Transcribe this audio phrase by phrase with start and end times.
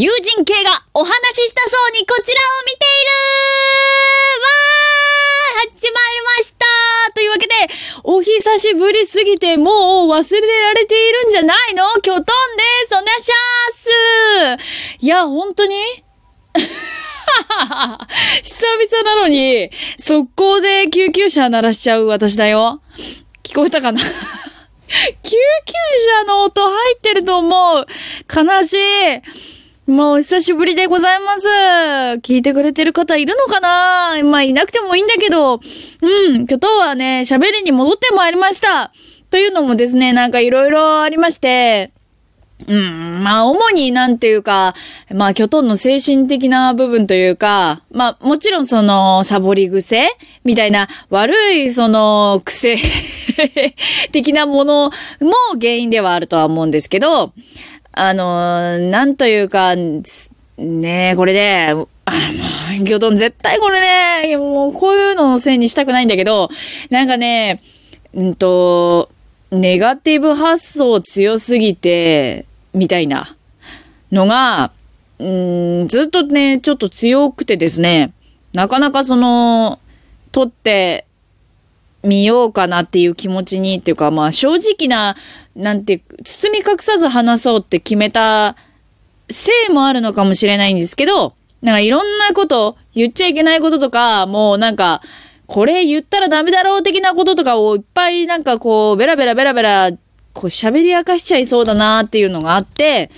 [0.00, 3.10] 友人系がお話ししたそうにこちらを見ている。
[4.38, 6.64] わー始まりました。
[7.14, 7.54] というわけで、
[8.04, 12.00] お久しぶりすぎてもう忘れられているんじゃないの？
[12.00, 12.28] キョトンで
[12.86, 12.94] す。
[12.94, 13.32] お願いし
[14.52, 15.04] ます。
[15.04, 15.74] いや、本当に？
[18.44, 22.82] 久々なのに、速攻で救急車鳴らしちゃう私だよ。
[23.42, 23.98] 聞こえたかな？
[24.00, 25.34] 救急
[26.20, 27.84] 車の音入ってると思う。
[28.32, 28.78] 悲しい。
[29.88, 31.48] もうお久しぶりでございます。
[32.20, 34.22] 聞いてくれてる方いるのかな？
[34.22, 35.60] まあいなくてもいいんだけど、うん、
[36.46, 38.92] 今日はね、喋りに戻ってまいりました。
[39.30, 41.90] というのもですね、なんかいろいろありまして、
[42.66, 44.74] うん、まあ、主になんていうか、
[45.14, 50.08] まあ、キョトンの精神的な部分というか、まあ、もちろんその、サボり癖
[50.44, 52.76] みたいな悪いその、 癖
[54.10, 57.32] 的なものも原因ではあるとは思うんですけど、
[58.00, 61.84] あの、なんというか、ねえ、これね、あ、も
[62.80, 66.48] う、キョトン絶対これね、もうこういうののせいにしたくないんだけど、
[66.90, 67.60] なんかね、
[68.14, 69.10] うんと、
[69.50, 73.34] ネガティブ発想強すぎて、みたいな
[74.12, 74.70] のが、
[75.18, 75.24] う
[75.84, 78.12] ん、ずっとね、ちょっと強くてですね、
[78.52, 79.80] なかなかその、
[80.30, 81.04] 取って
[82.02, 85.16] みようかなっていう気持ちにっていうか、まあ正直な、
[85.56, 88.56] なんて、包み隠さず話そうって決めた
[89.30, 95.02] せいもあるのかもしれないんですけど、なんかいろんなこと、言っちゃいけないこととか、もうなんか、
[95.46, 99.90] これ言ったらダメだろう的なこととかをいっぱいなんかこう、ベラベラベラベラ
[100.34, 103.10] こう喋り明かしちゃいそうだなっていうのがあって、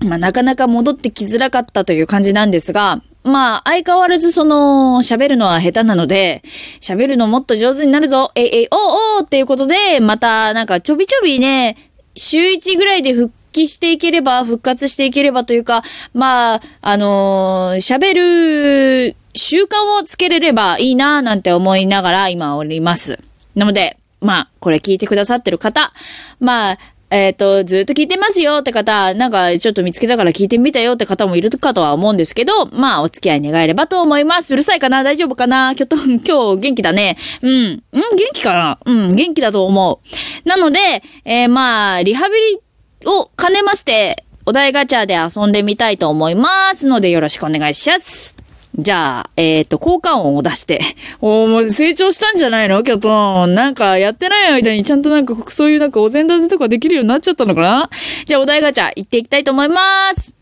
[0.00, 6.42] まあなかなか戻ってきづらかったという感じなんですが、まあ相変わらずその喋るのは下手なので、
[6.80, 11.76] 喋るのもっと上手になるぞ、えいえい、おおっていうことで、またなんかちょびちょびね、
[12.14, 15.82] 週1ぐらいで復帰していければ、復活していければというか、
[16.14, 23.18] まあ、あのー、喋る習慣をつけれればいいななんて思いながら今おります。
[23.54, 25.92] なので、まあ、これ聞いてくださってる方、
[26.40, 26.78] まあ、
[27.10, 34.52] えっ、ー、と、ずっと聞いてますよって方、なんかちょっと見つけたから聞いてみたよって方もいるかとは思うんですけど、まあ、お付き合い願えればと思います。
[34.52, 35.02] うるさいかな？
[35.02, 35.72] 大丈夫かな？
[35.72, 37.16] 今日、今日元気だね。
[37.42, 37.50] うん。
[37.50, 38.02] うん元
[38.34, 38.78] 気かな？
[38.84, 40.00] うん、元気だと思
[40.44, 40.48] う。
[40.48, 40.78] なので、
[41.24, 42.60] えー、まあ、リハビリ
[43.06, 48.47] を兼ねまして、お題ガチャで遊んでみたいと思いますので、よろしくお願いします。
[48.78, 50.80] じゃあ、えっ、と、効果音を出して。
[51.20, 52.84] おもう成長したんじゃないの？
[52.84, 53.54] キョトン。
[53.54, 57.90] なんか、やってない間にちゃんとなんか、そういうなんかお膳立てとかできるようになっちゃったのかな？
[58.24, 59.80] じゃあ、お題ガチャ、行っていきたいと思いま
[60.14, 60.36] す。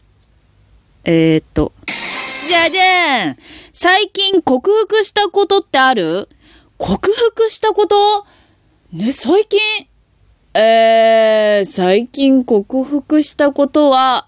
[1.05, 1.73] えー、っと。
[1.87, 3.37] じゃじゃん
[3.73, 6.29] 最近克服したことってある？
[6.77, 8.27] 克服したこと？
[8.93, 9.61] ね、最近？
[10.53, 14.27] えー、最近克服したことは、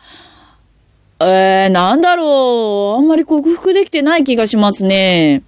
[1.21, 3.01] えー、なんだろう。
[3.01, 5.43] あんまり克服できてない気がしますね。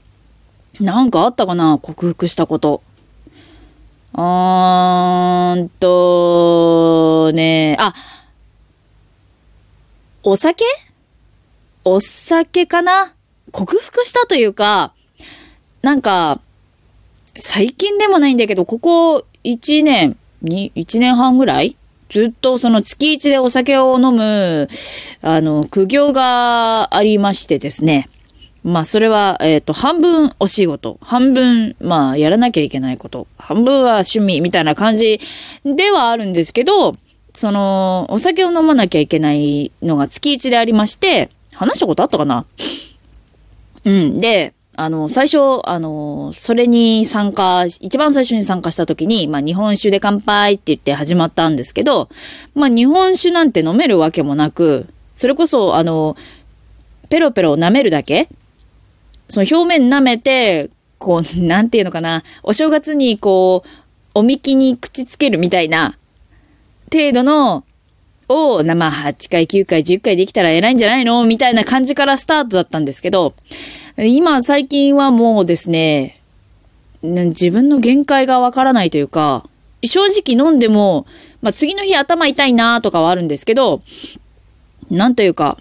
[0.80, 2.82] なんかあったかな克服したこと。
[4.12, 7.94] あーんと、ねあ、
[10.24, 10.64] お酒？
[11.84, 13.14] お酒かな？
[13.52, 14.92] 克服したというか、
[15.82, 16.40] なんか、
[17.36, 21.76] 最近でもないんだけど、ここ1年、に、1年半ぐらい
[22.10, 24.68] ずっとその月一でお酒を飲む、
[25.22, 28.08] あの、苦行がありましてですね。
[28.64, 35.20] まあ、それは、えっ、ー、と、半分お仕事、半分、まあ、やらなきゃいけないこと、半分は趣味みたいな感じ
[35.64, 36.92] ではあるんですけど、
[37.32, 42.44] その、お酒を飲まなきゃいけないのが月一でありまして、話したことあったかな？
[43.84, 44.18] うん。
[44.18, 44.52] で、
[44.82, 52.08] あの、最初、あの、それに参加、一番最初に参加した時に、まあ、日本酒で乾杯って言って始まったんですけど、
[52.54, 56.16] まあ、日本酒なんて飲めるわけもなく、それこそ、あの、
[57.10, 58.30] ペロペロ舐めるだけ
[59.28, 63.68] その表面舐めて、こう、なんていうのかな、お正月にこう、
[64.14, 65.98] おみきに口つけるみたいな、
[66.90, 67.64] 程度の
[68.30, 73.34] を、まあ、8回、9回、10回できたら偉いんじゃないのみたいな感じからスタートだったんですけど、
[73.98, 76.20] 今、最近はもうですね、
[77.02, 79.44] 自分の限界がわからないというか、
[79.84, 81.06] 正直飲んでも、
[81.42, 83.82] まあ、次の日頭痛いなとかはあるんですけど、
[84.90, 85.58] なんというか、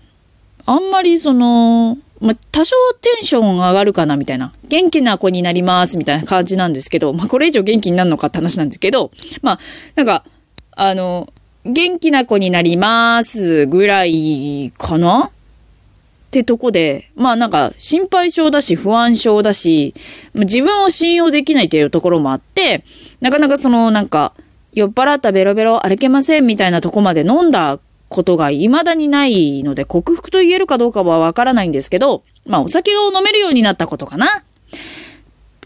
[0.65, 4.53] あんまりその、まあ、多少テンション上がるかなみたいな。
[4.67, 9.11] 元気な子になりますみたいな感じなんですけど、まあ、これ以上元気になるのかって話なんですけど、
[9.41, 9.59] まあ、
[9.95, 10.25] なんか、
[10.71, 11.29] あの、
[11.65, 15.25] 元気な子になりますぐらいかな？
[15.25, 19.95] ってとこで、まあなんか心配性だし不安症だし、
[20.35, 22.83] 自分を信用できないっていうところもあって、
[23.19, 24.33] なかなかそのなんか
[24.73, 27.79] 酔っ払ったベロベロ歩けませんみたいなとこまで飲んだ
[28.09, 34.27] ことが未だにないので、克服と言えるかどうかはわからないんですけど、まあ、お酒を飲めるようになったことかな？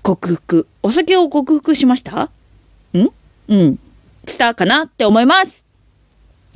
[0.02, 0.68] 克服。
[0.82, 2.24] お酒を克服しました？
[2.24, 3.10] ん？
[3.50, 3.80] うん。
[4.26, 4.86] したかな？
[4.86, 5.63] って思います。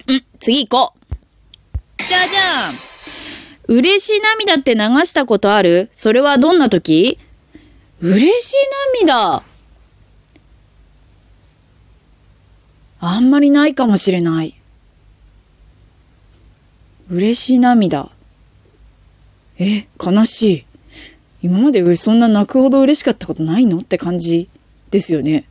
[0.08, 1.00] うん、次行こう。
[1.98, 5.90] じゃじゃん嬉し涙って流したことある？
[5.92, 7.18] それはどんな時？
[8.00, 8.56] 嬉し
[9.02, 9.44] 涙
[13.00, 14.56] あんまりないかもしれない。
[17.12, 18.10] 嬉し涙。
[19.60, 20.66] え、悲しい。
[21.42, 23.80] 今までそんな泣くほど嬉しかったことないの？
[23.80, 24.48] って感じ
[24.90, 25.46] ですよね。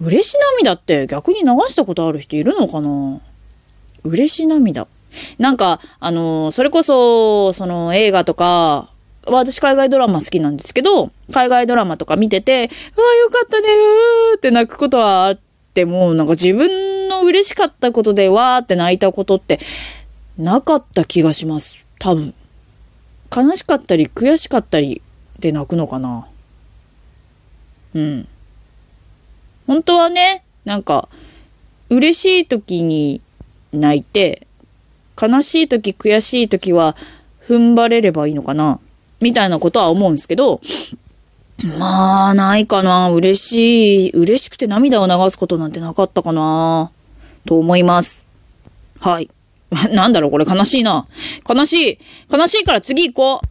[0.00, 3.20] 嬉し涙って逆に流したことある人いるのかな？
[4.06, 4.86] 嬉し涙。
[5.38, 8.90] なんか、あのー、それこそ、その映画とか、
[9.26, 13.68] 私海外ドラマ好きなんですけど、海外ドラマとか見てて、うわ、よかったね、
[14.32, 15.38] うーって泣くことはあっ
[15.74, 19.58] ても、なんか自分の嬉しかったことでわーって泣いたことって
[20.38, 21.86] なかった気がします。
[21.98, 22.34] 多分。
[23.34, 25.02] 悲しかったり悔しかったり
[25.40, 26.26] で泣くのかな。
[27.94, 28.28] うん。
[29.66, 31.08] 本当はね、なんか、
[31.88, 33.20] 嬉しい時に
[33.72, 34.46] 泣いて、
[35.20, 36.96] 悲しい時、悔しい時は
[37.42, 38.80] 踏ん張れればいいのかな
[39.20, 40.60] みたいなことは思うんですけど、
[41.78, 43.10] まあ、ないかな。
[43.10, 44.10] 嬉しい。
[44.10, 46.90] 嬉しくて涙を流すことなんてなかったかな。
[47.46, 48.24] と思います。
[49.00, 49.30] はい。
[49.90, 51.06] なんだろう、これ悲しいな。
[51.48, 51.98] 悲しい。
[52.30, 53.48] 悲しいから次行こう。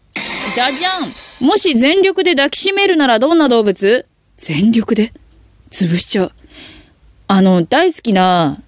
[0.56, 4.06] じゃじゃんもし全力で抱きしめるならどんな動物？
[4.38, 5.12] 全力で？
[5.72, 6.32] 潰しちゃう。
[7.28, 8.62] あの、大好きな、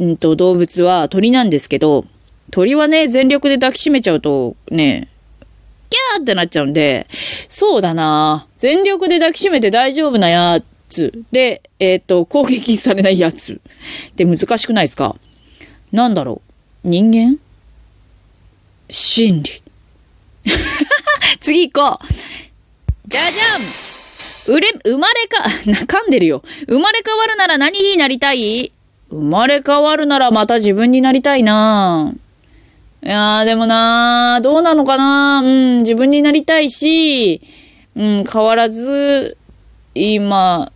[0.00, 2.06] うんと、動物は鳥なんですけど、
[2.50, 5.08] 鳥はね、全力で抱きしめちゃうと、ね、
[5.90, 7.06] キャーってなっちゃうんで、
[7.48, 8.46] そうだな。
[8.56, 11.12] 全力で抱きしめて大丈夫なやつ。
[11.32, 13.60] で、えっ、ー、と、攻撃されないやつ。
[14.08, 15.16] って難しくないですか？
[15.92, 16.40] なんだろ
[16.84, 16.88] う。
[16.88, 17.38] 人間？
[18.88, 19.62] 心理。
[21.40, 22.06] 次行こう。
[23.06, 24.56] じゃじゃん。
[24.56, 25.42] うれ、生まれか、
[25.86, 26.42] 噛んでるよ。
[26.66, 28.72] 生まれ変わるなら何になりたい？
[29.10, 32.12] 生まれ変わるならまた自分になりたいな
[33.02, 37.40] いやーでもなーどうなのかなうん、自分になりたいし、
[37.96, 39.38] うん、変わらず、
[39.94, 40.70] 今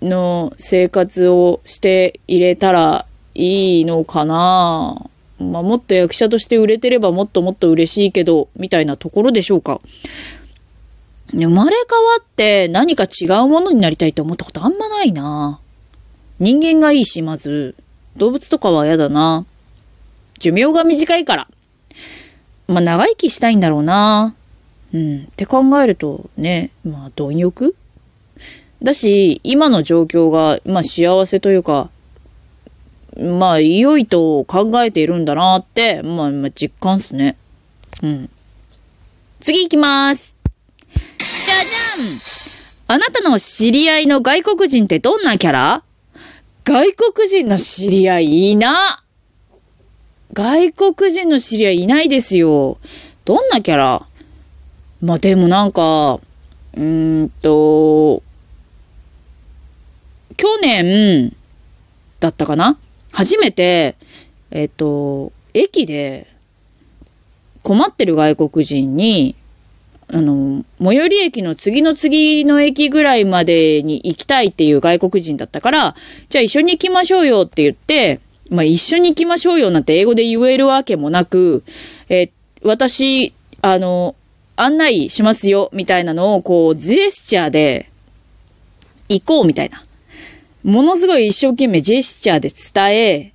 [0.00, 5.06] の生活をして入れたらいいのかな
[5.38, 9.80] まあ、もっと役者として売れてればもっともっと嬉しいけど、みたいなところでしょうか。
[11.32, 15.60] 生まれ変わって何か違うものになりたいと思ったことあんまないな。
[16.40, 17.74] 人間がいいし、まず。
[18.16, 19.44] 動物とかは嫌だな。
[20.38, 21.48] 寿命が短いから。
[22.66, 24.34] まあ、長生きしたいんだろうな。
[24.94, 25.24] うん。
[25.24, 27.76] って考えるとね、まあ、貪欲？
[28.82, 31.90] だし、今の状況が、まあ、幸せというか、
[33.18, 37.36] まあ、良いと考えているんだなって、まあ、まあ、実感っすね。
[38.02, 38.30] うん。
[39.40, 40.36] 次行きます。
[41.18, 45.82] じゃじゃんあなたの知り合いの外国人ってどんなキャラ？
[46.64, 49.02] 外国人の知り合いいな。
[50.32, 52.78] 外国人の知り合いいないですよ。
[53.24, 54.06] どんなキャラ？
[55.00, 58.22] まあでもなんか、うーんと、
[60.36, 61.34] 去年
[62.20, 62.78] だったかな？
[63.10, 63.96] 初めて、
[64.50, 66.28] えっ、と、駅で
[67.62, 69.34] 困ってる外国人に、
[70.12, 75.94] あの、最寄り駅の次の次の駅ぐらいまでに行きたいっていう外国人だったから、
[76.28, 81.62] じゃあ一緒に行きましょうよって言って、まあ一緒に行きましょうよなんて英語で言えるわけもなく、
[82.08, 82.30] え
[82.62, 84.16] 私、あの、
[84.56, 87.88] 案内しますよみたいなのをこうジェスチャーで
[89.08, 89.80] 行こうみたいな。
[90.62, 93.32] ものすごい一生懸命ジェスチャーで伝え、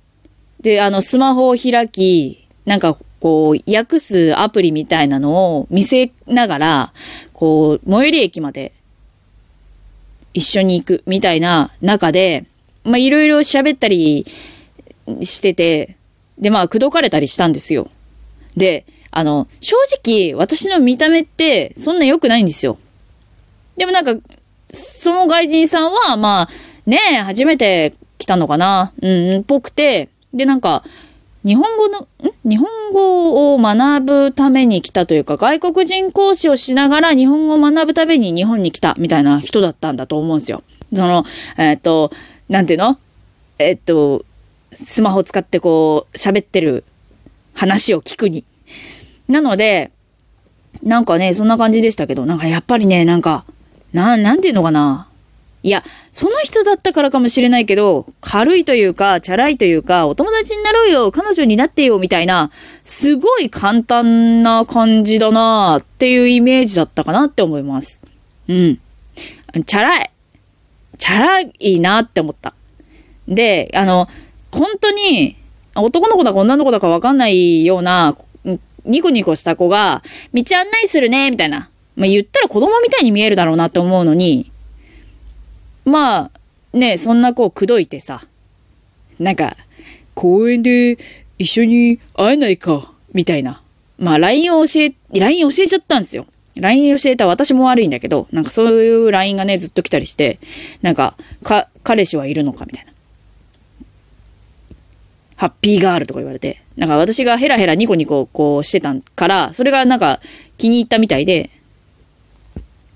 [0.60, 6.92] で、あの、スマホを開き、なんかこう、訳すアプリみたいなのを見せながら、
[7.32, 8.72] こう、最寄り駅まで
[10.34, 12.44] 一緒に行くみたいな中で、
[12.84, 14.26] まあ、いろいろ喋ったり
[15.22, 15.96] してて、
[16.38, 17.88] で、まあ、口説かれたりしたんですよ。
[18.56, 22.76] で、あの、正直、私の見た目ってそんな良くないんですよ。
[23.76, 24.14] でもなんか、
[24.68, 26.48] その外人さんは、まあ、
[26.84, 28.92] ねえ、初めて来たのかな？
[29.00, 30.84] うん、ぽくて、で、なんか、
[31.46, 32.50] 日本語の、ん？
[32.50, 40.64] 日本語を学ぶために来たというか、外国人講師をしながら日本語を学ぶために日本に来たみたいな人だったんだと思うんですよ。
[40.92, 41.24] その、
[41.56, 42.10] えっ、と、
[42.48, 42.98] なんていうの？
[43.60, 44.24] えっ、と、
[44.72, 46.82] スマホ使ってこう、喋ってる
[47.54, 48.44] 話を聞くに。
[49.28, 49.92] なので、
[50.82, 53.44] なんかね、そんな感じでしたけど、なんかやっぱりね、なんか、
[53.92, 55.08] な、なんていうのかな？
[55.62, 55.82] いや、
[56.12, 62.50] その人だったからかもしれないけど、軽いというか、チャラいというか、お友達になろうよ、彼女になってよ、みたいな、
[62.84, 68.04] すごい簡単な感じだなっていうイメージだったかなって思います。
[68.48, 68.78] うん。
[69.64, 70.10] チャラい。
[70.98, 72.54] チャラいなって思った。
[73.26, 74.08] で、あの、
[74.52, 75.36] 本当に、
[75.74, 78.16] 男の子だか女の子だかわかんないような、
[78.84, 81.68] ニコニコした子が、道案内するね、みたいな。
[81.96, 84.50] まあ、言ったら子供みたいに見えるだろうなって思うのに、
[85.86, 86.30] まあ、
[86.76, 88.20] ね、そんな子を口説いてさ、
[89.18, 89.56] なんか、
[90.14, 90.98] 公園で
[91.38, 93.62] 一緒に会えないか、みたいな。
[93.98, 96.26] まあ、LINE を教え、LINE 教えちゃったんですよ。
[96.56, 100.40] LINE 教えた私も悪いんだけど、なんかそういう LINE がね、ずっと来たりして、
[100.82, 102.92] なんか、か、彼氏はいるのかみたいな。
[105.36, 110.18] ハッピーガールとか言われて、なんか私がヘラヘラニコニコこうしてたから、それがなんか
[110.58, 111.50] 気に入ったみたいで、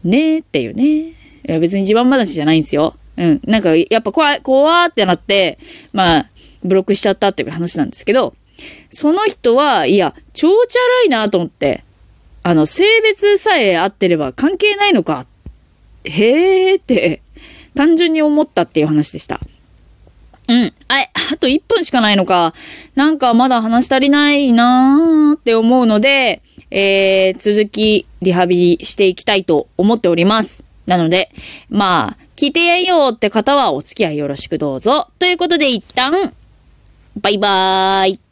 [0.03, 1.20] ねーっていうね。
[1.49, 2.95] いや別に自慢話じゃないんですよ。
[3.17, 3.41] うん。
[3.45, 5.59] なんかやっぱ怖い、怖ってなって、
[5.93, 6.31] まあ、
[6.65, 8.35] ブロックしちゃったっていう話なんですけど、
[8.89, 11.85] その人は、いや、超チャラいなと思って、
[12.43, 15.27] あの、性別さえ合ってれば関係ないのか。
[16.05, 17.23] へーって、
[17.75, 19.41] 単純に思ったっていう話でした。
[20.49, 20.73] うん。
[20.89, 20.95] あ、
[21.33, 22.53] あと1分しかないのか。
[22.95, 30.70] なんかまだ話足りないなーって思うので、えー、続きリハビリしていきたいと思っております。
[30.91, 31.31] なので、
[31.69, 35.09] まあ、聞いてやよって方はお付き合いよろしくどうぞ。
[35.21, 36.13] ということで一旦、
[37.21, 38.30] バイバーイ。